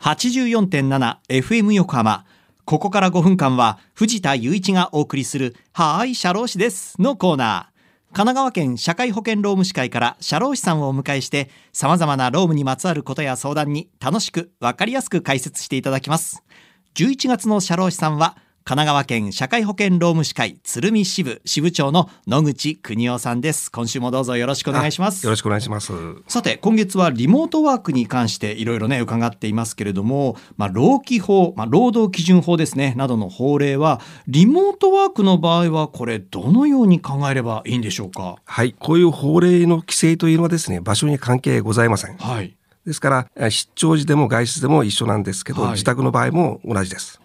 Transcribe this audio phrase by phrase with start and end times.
[0.00, 2.24] 84.7FM 横浜。
[2.64, 7.78] ここから5分間は藤田雄一がお送りするはーい社労士ですのコーナー。
[8.14, 16.44] 神奈川県社会保険労務士会から社労士さんをお迎えして様々な労務にまつわることや相談に楽しくわかりやすく解説していただきます。
[16.94, 18.36] 11月の社労士さんは
[18.68, 23.72] 神奈川県社会保険労務士会鶴見支部支部長の野口邦夫さんです。
[23.72, 25.24] 今週もどうぞよろしくお願いします。
[25.24, 25.90] よろしくお願いします。
[26.26, 38.36] さて今月はリモートワークに関していろいろね伺っていますけれども、まあ、労基法、まあ、労働基準法ですねなどの法令はリモートワークの場合はこれどのように考えればいいんでしょうか？
[38.44, 42.18] はい、こういう法令の規制というのはですね、場所に関係ございません。
[42.18, 42.54] はい
[42.86, 47.20] ですから、出張時でも外出でも一緒なんですけど、はい自宅の場合も同じです。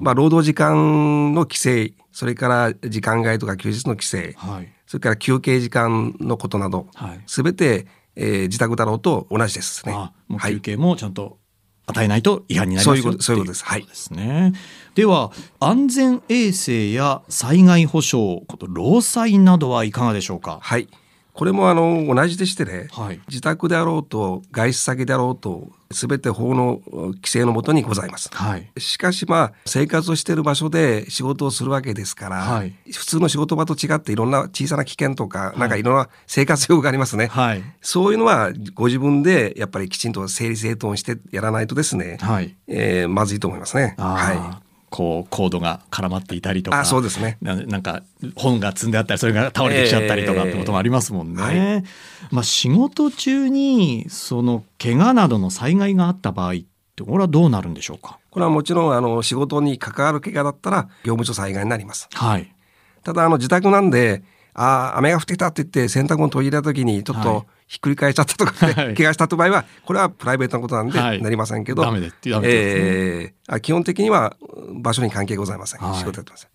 [0.00, 4.72] まあ、労働時間の規制、それから時間外とか休日の規制、はい。
[4.86, 7.86] それから休憩時間のことなどはい、すべて、
[8.16, 9.92] えー自宅だろうと同じですね。
[9.92, 11.38] あもうはい休憩もちゃんと
[11.86, 13.64] 与えないと違反になりますよそういうことそういうことです。
[13.68, 14.52] ってですね、
[14.94, 20.58] では安全衛生や災害保障こと労災などはいかがでしょうか？
[20.62, 20.88] はい。
[21.34, 23.20] これもあの同じでしてね、はい。
[23.28, 28.30] 自宅であろうと外出先であろうとすべて法の規制のもとにございます。
[28.32, 28.70] はい。
[28.78, 32.72] しかしまあ生活をしている場所で仕事をするわけですから、はい。
[32.92, 37.26] 普通の仕事場と違っていろんな小さな危険とか、なんかいろんな生活用がありますね。
[37.26, 37.64] はい。
[37.82, 42.54] そういうのはご自分でやっぱりきちんと整理整頓してやらないとですね、はい。
[42.68, 43.96] えーまずいと思いますね。
[43.98, 44.60] は
[44.96, 46.72] こうコードが絡まっていたりとい。
[46.72, 47.36] かあ、そうですね。
[47.42, 48.04] ななんか
[48.36, 51.82] 本が積んであったりそれが倒れてきちゃったりとかってこともありますもんね。
[51.82, 51.82] え
[52.30, 56.54] まあ、仕事中にその怪我などの災害があった場合っ
[56.94, 58.20] てこれはどうなるんでしょうか？
[58.30, 62.08] これはもちろんあの仕事に関わる怪我だったら業務所災害になります。
[62.12, 62.54] はい
[63.02, 64.22] ただあの自宅なんで、
[64.54, 67.24] ああ、雨が降ってきたって言って洗濯物取り入れた時にちょっはい。
[67.24, 68.94] とひっくり返しちゃったとか、ねはい。
[68.94, 71.22] 怪我したと場合は、これはプライベートなことなんではい。
[71.22, 72.78] なりませんけど、ダメでってダメです。
[72.78, 75.80] ねえーあ基本的にはうん場所に関係ございません。
[75.80, 75.98] はい。
[75.98, 76.50] 仕事やってません。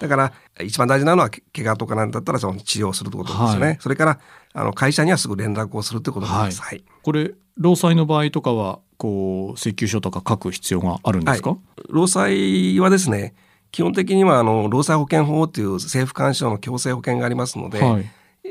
[0.00, 0.32] だから
[0.64, 3.66] 一番大事なのはけ怪我とかなんだったらその治療をするということですよね。
[3.66, 3.78] はい。
[3.80, 4.18] それから
[4.54, 6.60] あの会社にはすぐ連絡をするということです。
[6.60, 6.84] ははいい。
[7.02, 11.58] これ労災の場合とかはこう請求書とか書く必要があるんですか、はい。
[11.88, 13.34] 労災はですね、
[13.72, 18.04] 基本的にはあの労災保険法という政府監視の強制保険がありますので、はい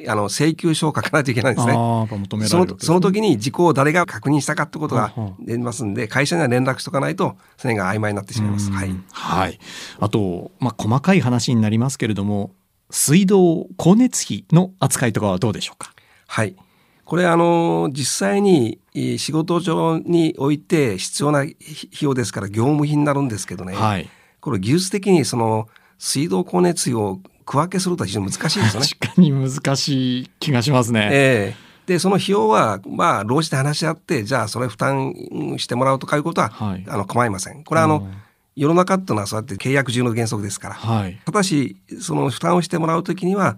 [0.08, 1.74] あの請求書を書かないといけないんですね。
[1.74, 8.70] そのその時に事故を誰が確認したかってことが出ますんで、会社には連絡しとかないと、それが曖昧になってしまいます。
[8.70, 8.96] うんはい。
[9.12, 9.60] はい。
[10.00, 12.52] あと、まあ、細かい話になりますけれども、
[12.90, 15.94] 水道、光熱費の扱いとかはどうでしょうか？
[16.26, 16.56] はい。
[17.04, 21.58] これ、あの、実際にえー仕事上において必要な費
[22.00, 24.10] 用ですから業務費になるんですけどね、はい。
[24.42, 28.88] これ技術的にその水道光熱費を区分けするとは非常に難しいんですよね。
[28.88, 31.10] 確かに難しい気がしますね。
[31.12, 35.14] ええでその費用はまあ労使で話し合ってじゃあそれ負担
[35.58, 37.64] してもらうとかいうことは、はいあの構いません。
[37.64, 38.14] これはあの、うん
[38.54, 40.76] 世の中っていうのはそうやって契約中の原則ですから。
[40.76, 41.20] はい。
[41.26, 43.58] ただしその負担をしてもらうときには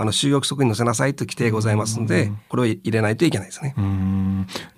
[0.00, 3.74] あの就業規則に載せなさいという規定がございますので、これを入れないといけないですね。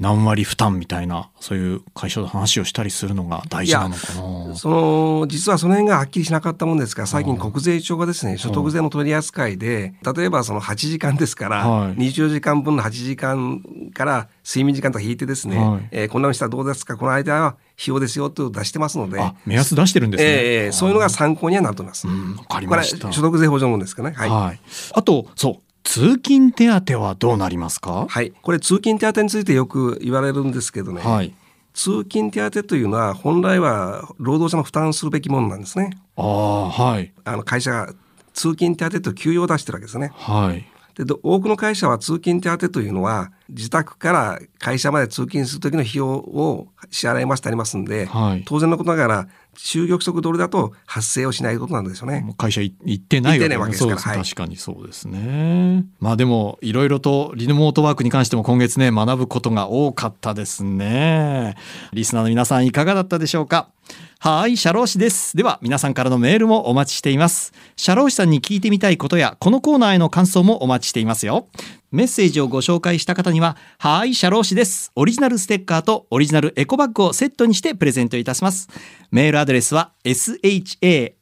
[0.00, 4.56] 何割負担みたいな、そういう会社の話をしたりするのが大事なのかな。
[4.56, 11.94] その実はその辺がはっきりしなかったもんですから最近国税庁がですね所得税の取り扱いで例えばその8時間ですから、はい。
[11.94, 13.62] 24時間分の8時間
[13.94, 15.88] から睡眠時間とか引いてですね、はい。
[15.92, 16.96] えーこんなのしたらどうですか？
[16.96, 20.30] この間は費用ですよと出してますのであ、目安出してるんですね。
[20.30, 22.06] えーそういうのが参考にはなると思います。
[22.08, 22.82] うんわか。
[22.84, 24.12] 所得税法上のですかね。
[24.16, 24.28] はい。
[24.30, 24.60] はい。
[24.94, 28.06] あと、そう、通勤手当はどうなりますか？
[28.08, 28.32] はい。
[28.42, 31.02] これ通勤手当についてよく言われるんですけどね。
[31.02, 31.34] はい。
[31.74, 35.90] 通勤手当というのは本来は労働者の負担するべきものなんですね。
[36.16, 37.12] ああ、はい。
[37.24, 37.86] あの会社が
[38.34, 40.12] 通勤手当と給与を出してるわけですね。
[40.14, 40.64] はい。
[40.94, 52.34] でど多くの会社は通勤手当というのは自宅から会社まで通勤する時の費用を支払いますとありますんで、はい当然のことながら就業規則通りだと発生をしないことなんですよね。
[52.38, 55.84] 会社い行ってないわけですから確かにそうですね。
[56.00, 61.56] まあでもいろいろとリモートワークに関しても今月ね学ぶことが多かったですね。
[61.92, 63.68] リスナーの皆さんいかがだったでしょうか？
[64.18, 65.36] はい、社労士です。
[65.36, 67.52] では皆さんからのメールもお待ちしています。
[67.76, 71.48] 社労士さんに聞いてみたいことやこのコーナーへの感想もお待ちしていますよ。
[71.90, 74.92] メッセージをご紹介した方には、はい、社労士です。
[74.94, 78.68] オリジナルステッカーとオリジナルエコバッグをセットにしてプレゼントいたします。
[79.10, 81.14] メールアドレスは sharoshi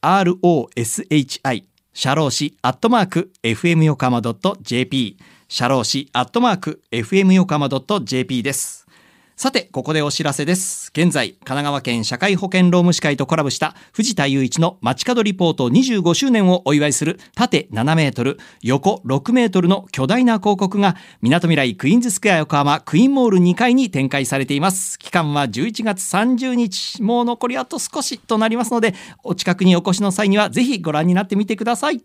[1.93, 4.21] 社労士アットマーク fm 横浜
[4.61, 5.17] .jp
[5.49, 8.80] 社労士アットマーク fm 横浜 .jp です。
[9.41, 10.91] さて、ここでお知らせです。
[10.95, 24.99] 現在、神奈川県社会保険労務士会とコラボした藤田雄一の街角リポート25周年をお祝いする縦7メートル、横6メートルの巨大な広告が、みなとみらいクイーンズスクエア横浜クイーンモール2階に展開されています。
[24.99, 28.93] 期間は11月30日、もう残りあと少しとなりますので、
[29.23, 32.03] お近くにお越しの際にはぜひご覧になってみてください。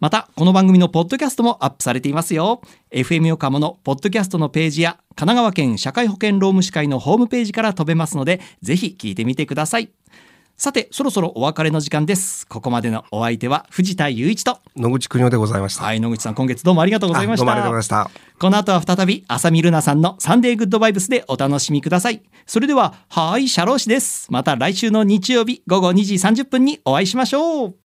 [0.00, 2.60] また、この番組のポッドキャストもアップされていますよ。
[2.90, 9.90] FM 横浜のポッドキャストのページや、神奈川県社会保険労務士会のホームページから飛べますので、ぜひ聞いてみてください。
[10.56, 12.46] さて、そろそろお別れの時間です。
[12.46, 15.84] ここまでのお相手は藤田雄一と、野口邦夫でございました。
[15.84, 17.42] はい、野口さん、今月どうもありがとうございました。
[17.44, 18.38] あどうもありがとうございました。
[18.38, 22.22] この後は再び、浅見ルナさんのサンデーグッドバイブスでお楽しみください。
[22.46, 24.26] それでは、はい、シャロー氏です。
[24.30, 27.74] また来週の日曜日午後2時30分にお会いしましょう。